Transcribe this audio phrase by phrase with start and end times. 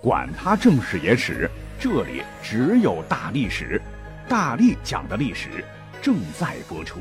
[0.00, 3.82] 管他正史野史，这里只有大历史，
[4.28, 5.64] 大力讲的历史
[6.00, 7.00] 正在播出。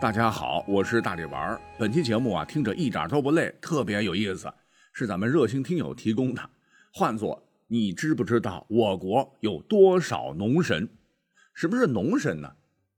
[0.00, 1.60] 大家好，我是大力丸。
[1.78, 4.50] 本期节目啊，听着一点都不累，特别有意思，
[4.94, 6.40] 是咱们热心听友提供的。
[6.90, 10.88] 换作你知不知道我国有多少农神？
[11.52, 12.50] 什么是农神呢？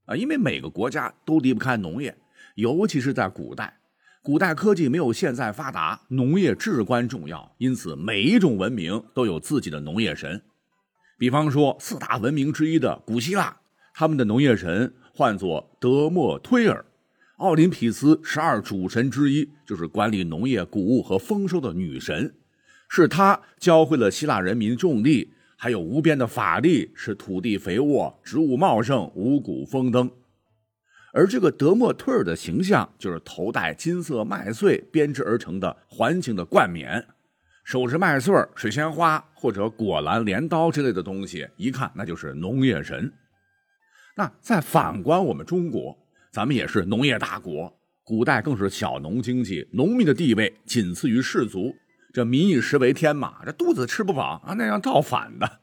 [0.05, 2.17] 啊，因为每个国家都离不开农业，
[2.55, 3.77] 尤其是在古代。
[4.25, 10.41] 古代科技没有现在发达，农业至关重要，因此每一种文明都有自己的农业神。
[11.19, 13.57] 比方说，四大文明之一的古希腊，
[13.93, 16.85] 他们的农业神唤作德莫忒尔，
[17.39, 22.33] 奥林匹斯十二主神之一，就是管理农业、谷物和丰收的女神，
[22.89, 30.09] 是她教会了希腊人民种地，还有无边的法力，使土地肥沃，植物茂盛，五谷丰登。
[31.15, 37.07] 而这个德莫特尔的形象，就是头戴金色麦穗编织而成的环形的冠冕，
[37.65, 43.13] 手持麦穗、水仙花或者果篮、镰刀之类的东西，一看那就是农业神。
[44.17, 45.95] 那再反观我们中国，
[46.33, 51.75] 咱们也是农业大国，古代更是小农经济，农民的地位仅次于士族，
[52.15, 55.61] 这民以食为天嘛，这肚子吃不饱啊，那样造反的。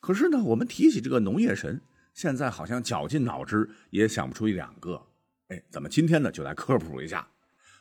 [0.00, 1.82] 可是呢，我们提起这个农业神。
[2.12, 5.02] 现在好像绞尽脑汁也想不出一两个，
[5.48, 7.26] 哎，咱们今天呢就来科普一下。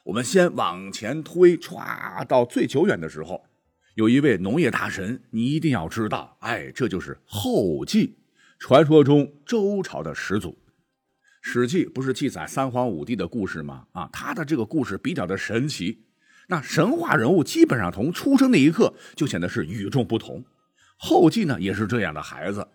[0.03, 3.43] 我们先往前推，歘，到最久远的时候，
[3.95, 8.17] 有一位农业大神，你一定要知道，哎，这就是后稷，
[8.57, 10.49] 传说中周朝的始祖。
[11.41, 13.87] 《史记》不是记载三皇五帝的故事吗？
[13.91, 16.05] 啊，他的这个故事比较的神奇，
[16.47, 20.45] 那神话人物基本上从出生那一刻就显得是与众不同。
[20.97, 22.67] 后稷呢，也是这样的孩子。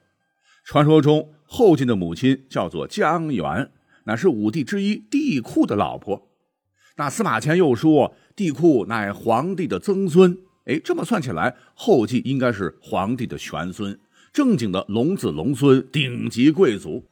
[0.66, 3.70] 传说中，后晋的母亲叫做姜元，
[4.02, 6.26] 乃是武帝之一帝喾的老婆。
[6.96, 10.36] 那司马迁又说，帝喾乃皇帝的曾孙。
[10.64, 13.96] 哎，这么算起来，后稷应该是皇帝的玄孙，
[14.32, 17.04] 正经的龙子龙孙，顶级贵族。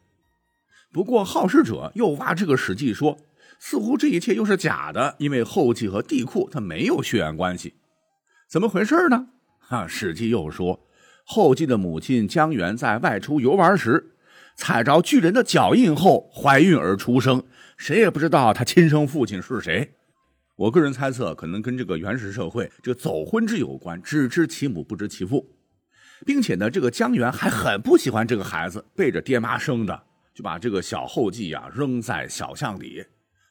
[0.92, 3.17] 不过，好事者又挖这个史记说，
[3.61, 7.74] 似乎这一切又是假的，因为后稷和帝喾他没有血缘关系。
[8.48, 9.28] 怎么回事呢？
[9.61, 10.80] 哈，史记又说。
[11.24, 14.12] 后继的母亲姜元在外出游玩时，
[14.57, 17.42] 踩着巨人的脚印后怀孕而出生，
[17.77, 19.95] 谁也不知道他亲生父亲是谁。
[20.57, 25.57] 我个人猜测，可能跟这个原始社会这个走婚制有关，只知其母不知其父，
[26.24, 30.02] 并且呢，这个姜元还很不喜欢这个孩子，背着爹妈生的，
[30.33, 33.05] 就把这个小后继啊扔在小巷里。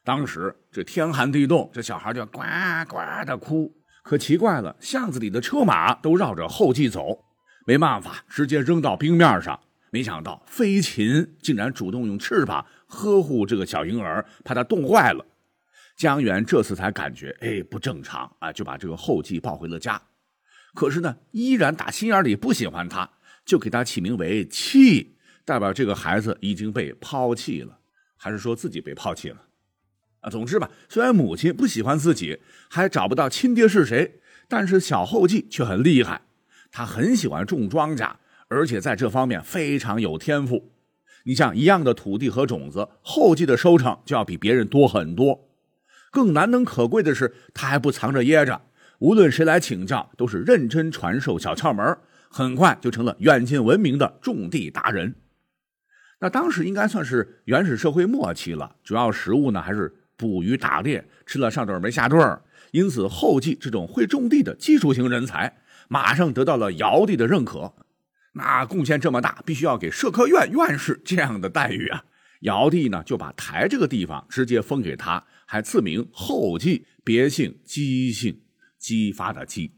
[0.04, 2.40] 当时这天寒地冻，这小孩就呱
[2.88, 3.70] 呱的哭。
[4.02, 7.24] 可奇怪了，巷子里的车马都绕着后继走。
[7.64, 9.58] 没办法，直接扔到冰面上。
[9.90, 15.24] 没想到飞禽竟然主动用翅膀呵护这个小婴儿，怕他冻坏了。
[15.96, 20.02] 江源这次才感觉，哎，不正常啊，就把这个后继抱回了家。
[20.74, 23.08] 可是呢，依然打心眼里不喜欢他，
[23.44, 25.14] 就给他起名为弃，
[25.44, 27.78] 代表这个孩子已经被抛弃了，
[28.16, 29.40] 还是说自己被抛弃了？
[30.18, 36.22] 啊，总之吧，虽然母亲不喜欢自己，还找不到亲爹是谁，但是小后继却很厉害。
[36.76, 38.14] 他很喜欢种庄稼，
[38.48, 40.72] 而且在这方面非常有天赋。
[41.24, 45.48] 你像一样的土地和种子，后继的收成就要比别人多很多。
[46.10, 48.60] 更难能可贵的是，他还不藏着掖着，
[48.98, 51.96] 无论谁来请教，都是认真传授小窍门，
[52.28, 55.14] 很快就成了远近闻名的种地达人。
[56.18, 62.40] 那当时应该算是原始社会末期了，主要食物呢还是捕鱼打猎，吃了上顿没下顿
[62.72, 65.56] 因此后继这种会种地的技术型人才。
[65.88, 67.74] 马上得到了尧帝的认可，
[68.32, 72.04] 那贡献这么大，必须要给社科院院士这样的待遇啊！
[72.40, 78.42] 尧帝呢就把台这个地方直接封给他，还赐名后继，别姓姬姓，
[78.78, 79.72] 姬发的姬。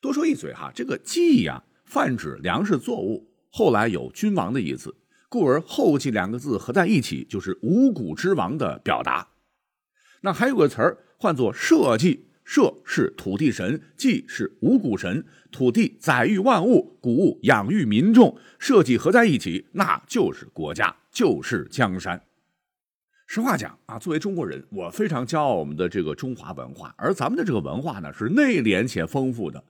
[0.00, 4.96] 多说一嘴哈，这个稷呀，泛指粮食作物，后来有君王的意思，
[5.28, 9.28] 故而后继两个字合在一起就是五谷之王的表达。
[10.22, 12.26] 那还有个词儿唤作社稷。
[12.44, 15.24] 社是土地神，稷是五谷神。
[15.50, 22.20] 土地载育万物，谷物养育民众，社稷合在一起，那就是国家，就是江山。
[23.26, 29.64] 实话讲啊，作为中国人，我非常骄傲我们的这个中华文化，而咱们的这个文化呢，是内敛且丰富的。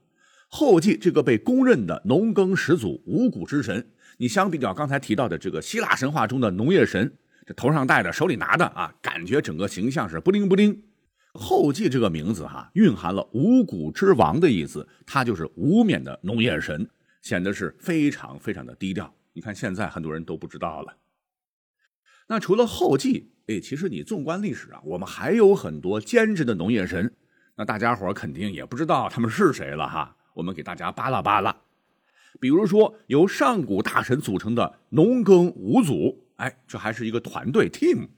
[0.48, 3.86] 后继这个被公认的农耕始祖、五谷之神，
[4.16, 7.12] 你相比较刚才提到的这个希腊神话中的农业神，
[7.46, 10.82] 这头上戴的，手里拿的啊，感觉整个形象是不灵不灵。
[11.34, 16.88] 后继这个名字哈，蕴含了五谷之王的意思，他就是无冕的农业神，
[17.22, 19.12] 显得是非常非常的低调。
[19.32, 20.96] 你看现在很多人都不知道了。
[22.28, 27.12] 那除了后继，哎，其实你纵观历史啊，我们还有很多兼职的农业神。
[27.56, 30.16] 那大家伙肯定也不知道他们是谁了哈。
[30.34, 31.56] 我们给大家扒拉扒拉，
[32.40, 38.08] 比如说由上古大神组成的农耕五祖，哎，这还是一个团队 team。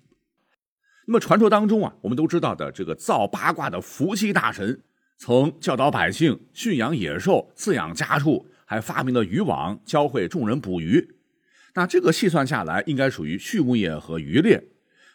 [1.06, 4.82] 那么传说当中啊，我们都知道的这个造八卦的伏羲大神，
[5.16, 11.14] 曾教导百姓驯养野兽、饲养家畜，还发明了渔网，教会众人捕鱼。
[11.74, 14.64] 那这个细算下来，应该属于畜牧业和渔猎。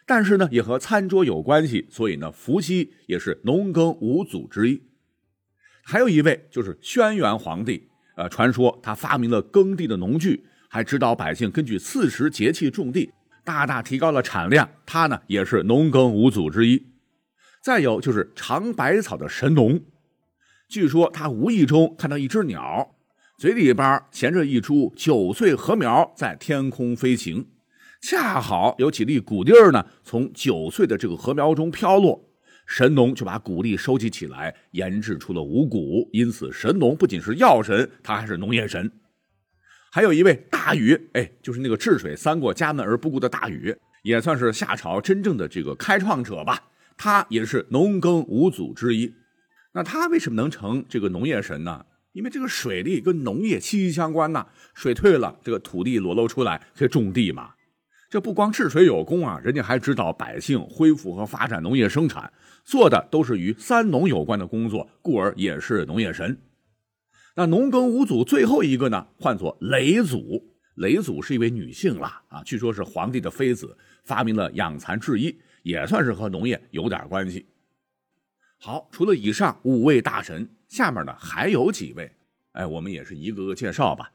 [0.06, 4.82] 但是呢，也和餐桌有关系，所以呢，伏羲也是农耕五祖之一。
[5.84, 13.12] 还有一位就是轩辕皇帝，呃，传说他发明了耕地的农具，还指导百姓根据四时节气种地，
[13.44, 14.68] 大大提高了产量。
[14.86, 16.86] 他呢，也是农耕五祖之一。
[17.62, 19.80] 再有就是尝百草的神农，
[20.68, 22.96] 据说他无意中看到一只鸟，
[23.38, 27.46] 嘴里边衔着一株九岁禾苗在天空飞行。
[28.00, 32.28] 恰好有几粒谷粒呢，从九岁的这个禾苗中飘落，
[32.66, 36.08] 神农就把谷粒收集起来，研制出了五谷。
[36.12, 38.90] 因此，神农不仅是药神，他还是农业神。
[39.94, 46.58] 还有一位大禹，哎，就是那个治水三过家门而不顾的大禹，也算是夏朝真正的这个开创者吧。
[46.96, 49.12] 他也是农耕五祖之一。
[49.74, 51.84] 那他为什么能成这个农业神呢？
[52.12, 54.46] 因为这个水利跟农业息息相关呐。
[54.72, 57.50] 水退了，这个土地裸露出来，可以种地嘛。
[58.08, 62.32] 这不光治水有功啊，人家还指导百姓恢复和发展农业生产，
[62.64, 66.38] 做的都是与三农有关的工作，故而也是农业神。
[67.34, 70.52] 那农耕五祖最后一个呢，唤作嫘祖。
[70.76, 77.46] 嫘祖是一位女性了啊，据说是皇帝的妃子，发明了养蚕制衣，也算是和农业有点关系。
[78.58, 82.10] 好，除了以上五位大神，下面呢还有几位，
[82.52, 84.12] 哎，我们也是一个个介绍吧。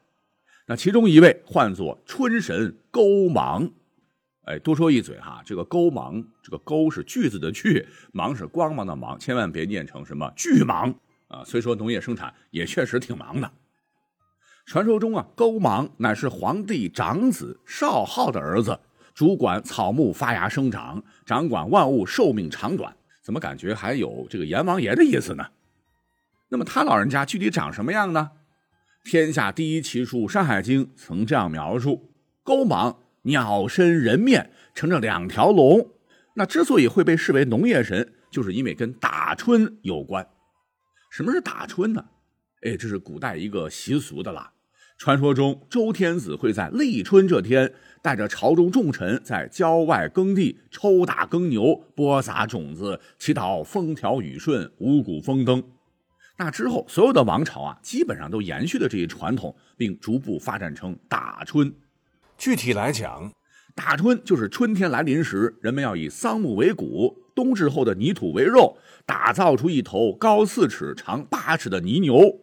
[0.66, 3.70] 那其中一位唤作春神勾芒。
[4.42, 10.94] 哎，多说一嘴哈，这个勾芒，这个勾是句子的句，芒是光芒的芒，千万别念成什么巨芒
[11.28, 11.44] 啊。
[11.44, 13.50] 虽说农业生产也确实挺忙的。
[14.66, 18.78] 传说中啊，勾芒乃是皇帝长子少昊的儿子，
[19.14, 22.94] 主管草木发芽生长，掌管万物寿命长短。
[23.22, 25.46] 怎么感觉还有这个阎王爷的意思呢？
[26.50, 28.30] 那么他老人家具体长什么样呢？
[29.04, 32.10] 天下第一奇书《山海经》曾这样描述：
[32.42, 32.98] 勾芒。
[33.22, 35.90] 鸟身人面，乘着两条龙。
[36.34, 40.26] 那之所以会被视为农业神，就是因为跟打春有关。
[41.10, 42.04] 什么是打春呢？
[42.62, 44.52] 哎，这是古代一个习俗的啦。
[44.96, 47.72] 传说中，周天子会在立春这天，
[48.02, 55.62] 带着朝中重臣在郊外耕地抽打耕牛，播撒种子，祈祷风调雨顺、五谷丰登。
[56.36, 61.72] 那之后，所有的王朝啊，基本上都延续了这一传统，并逐步发展成打春。
[62.36, 63.32] 具体来讲，
[63.74, 68.76] 打春就是春天来临时，人们要以桑木为骨，冬至后的泥土为肉，
[69.06, 72.40] 打造出一头高四尺、长八尺的泥牛。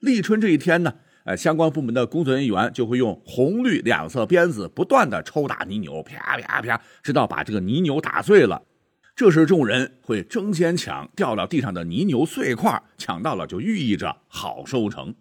[0.00, 0.94] 立春这一天呢，
[1.24, 8.62] 呃，相关部门的工作人员就会用红绿两色鞭子不断的抽打泥牛，啪啪啪，直到把这个泥牛打碎了。
[9.16, 15.12] 这时众人会争先抢掉到地上的泥牛碎块，抢到了就寓意着好收成。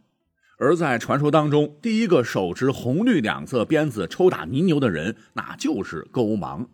[0.60, 6.68] 而在传说当中，第一个手持红绿两色鞭子抽打泥牛的人，那就是勾芒。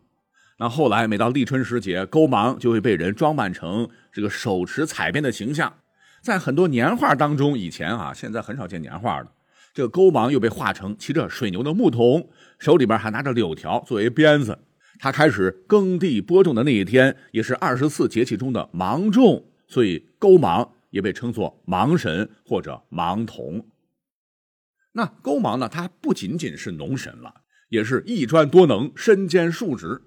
[0.59, 5.73] 那后来每到立春时节，勾芒就会被人装扮成这个手持彩鞭的形象。
[6.21, 9.31] 在很多年画当中，以前啊，现在很少见年画了。
[9.73, 14.57] 这个勾芒又被画成骑着水牛的牧童，手里边还拿着柳条作为鞭子。
[14.99, 23.65] 他开始耕地播种的那一天，也是二十四节气中的芒种，所以勾芒也被称作芒神或者芒童。
[24.95, 25.67] 那勾芒呢？
[25.67, 30.03] 他不仅仅是农神了，也是一专多能，身兼数职。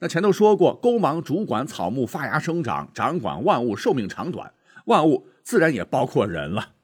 [0.00, 4.52] 那前头说过，勾芒主管草木发芽生长，掌管万物寿命长短，
[4.86, 6.74] 万物自然也包括人了。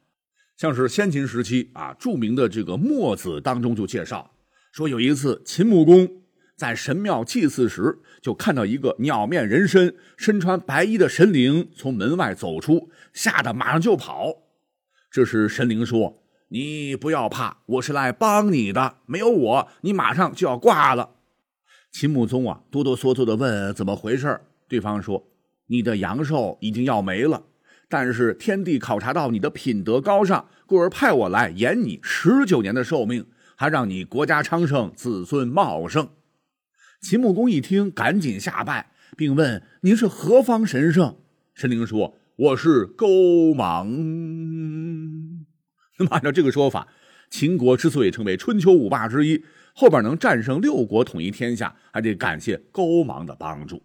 [0.56, 4.30] 像是先秦时期啊，著名的这个墨子当中就介绍
[4.70, 6.22] 说，有一次秦穆公
[6.56, 14.32] 在神庙祭祀时，就看到一个鸟面人身、身穿白衣的神灵从门外走出，吓得马上就跑。
[15.10, 16.21] 这时神灵说。
[16.52, 18.96] 你不要怕，我是来帮你的。
[19.06, 21.08] 没有我，你马上就要挂了。
[21.90, 25.30] 秦穆宗啊，哆哆嗦嗦的问怎么回事对方说
[25.68, 27.44] ：“你的阳寿已经要没了，
[27.88, 33.24] 但是天帝考察到你的品德高尚，故而派我来延你十九年的寿命，
[33.56, 36.10] 还让你国家昌盛，子孙茂盛。”
[37.00, 41.16] 秦穆公一听，赶紧下拜，并问：“您是何方神圣？”
[41.54, 43.88] 神灵说：“我是勾芒。”
[45.98, 46.88] 那么，按照这个说法，
[47.30, 49.44] 秦国之所以成为春秋五霸之一，
[49.74, 53.82] 后边能战胜六国、统一天下，还得感谢勾芒的帮助。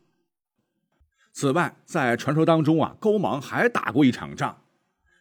[1.34, 4.64] 此外，在传说当中啊，勾芒还打过一场仗，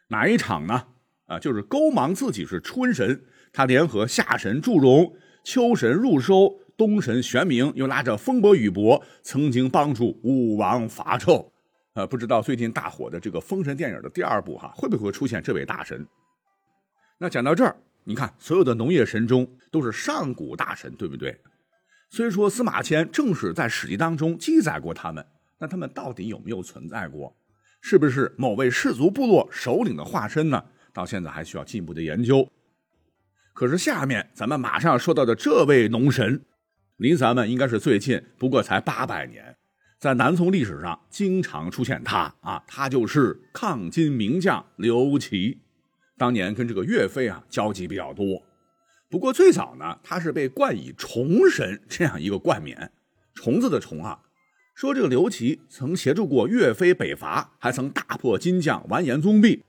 [0.09, 0.87] 哪一场呢？
[1.27, 5.13] 啊，就是勾芒自己是春神，他联合夏神祝融、
[5.45, 11.51] 秋神入收、冬神玄冥，又拉着风伯雨伯，曾经帮助武王伐纣。
[11.95, 16.07] 呃，不知道最近大火的这个《封神》电影的第二部哈，会不会出现这位大神？
[17.19, 21.41] 那讲到这儿，你看所有的农业神中都是上古大神，对不对？
[22.11, 25.27] 虽说司马迁正史在史记当中记载过他们。
[25.59, 27.35] 那他们到底有没有存在过？
[27.81, 30.63] 是不是某位氏族部落首领的化身呢？
[30.93, 32.47] 到现在还需要进一步的研究。
[33.55, 36.45] 可是下面咱们马上要说到的这位农神，
[36.99, 39.57] 离咱们应该是最近，不过才八百年，
[39.99, 45.63] 在南宋历史上经常出现他啊，他就是抗金名将刘琦。
[46.19, 48.43] 当年跟这个岳飞啊交集比较多，
[49.11, 52.91] 不过最早呢，他是被冠以虫神这样一个冠冕，
[53.35, 54.21] 虫子的虫啊。
[54.75, 59.65] 说这个刘琦曾协助过岳飞北伐，还曾大破金将完颜宗弼，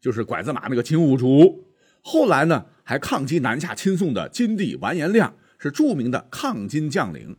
[0.00, 1.64] 就是拐子马那个金兀术。
[2.02, 7.36] 后来呢，还抗击南下亲宋的金帝完颜亮，是著名的抗金将领。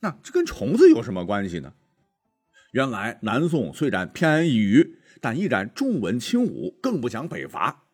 [0.00, 1.72] 那这跟虫子有什么关系呢？
[2.72, 7.84] 原来南宋虽然偏安一隅，但依然重文轻武，更不想北伐。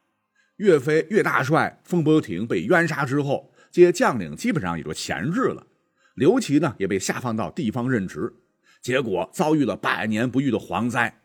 [0.56, 5.66] 岳飞岳大帅风波亭被冤杀之后，这些将领基本上也就闲置了。
[6.14, 8.32] 刘琦呢，也被下放到地方任职。
[8.80, 11.20] 结果遭遇了百年不遇的蝗灾，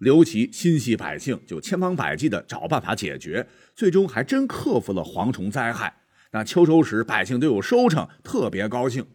[0.00, 5.94] 刘琦心系百姓，就千方百计的找办法解决，最终还真克服了蝗虫灾害。
[6.32, 9.06] 那秋收时百姓都有收成，特别高兴。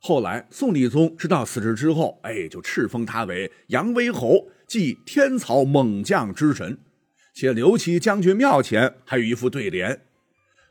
[0.00, 6.78] 后来宋理宗知道此事之后，哎，就敕封他为扬威侯，即天朝猛将之神。
[7.34, 10.02] 且刘琦将军庙前还有一副对联：“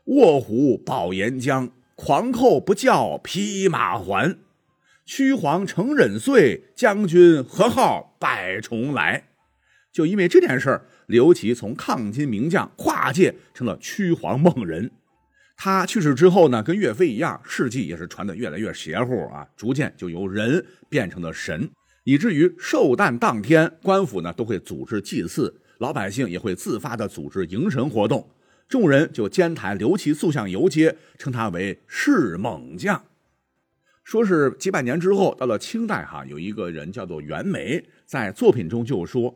[0.06, 4.38] 卧虎保岩浆，狂寇不教匹马还。”
[5.04, 9.24] 屈皇成忍岁，将军何号百重来？
[9.92, 14.90] 就因为这件事儿，刘琦从抗金名将跨界成了屈皇梦人。
[15.58, 21.68] 他去世之后呢，跟岳飞一样，事迹也是传得越来越邪乎啊，逐渐就由人变成了神，
[22.04, 28.28] 以至于寿诞当天，官府呢都会组织祭祀，老百姓也会自发的组织迎神活动，
[28.68, 33.04] 众人就监台刘琦塑像游街，称他为是猛将。
[34.04, 39.34] 说是几百年之后，到了清代，哈，有一个人叫做袁枚，在作品中就说：“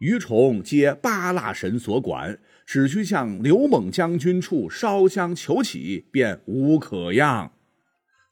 [0.00, 7.52] 余虫皆八蜡神所管，只需向刘猛将军处烧香求起，便无可恙。”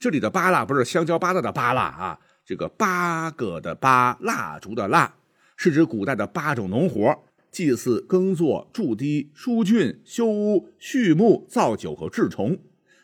[0.00, 5.12] 这里的八蜡不是香蕉八蜡的八蜡啊，这个八个的八蜡烛的蜡，
[5.56, 12.58] 是指古代的八种农活：祭祀、耕作、筑堤、疏浚、修屋、畜牧、造酒和治虫。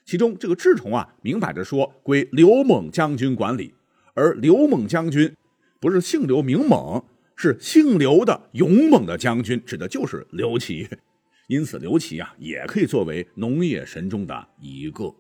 [0.05, 3.73] 其中这个治虫啊，明摆着说归刘猛将军管理，
[4.15, 5.35] 而刘猛将军
[5.81, 7.03] 不是姓刘名猛，
[7.35, 10.87] 是姓刘的勇猛的将军，指的就是刘琦。
[11.49, 15.15] 因此，刘琦啊，也可以作为农业神中的一个。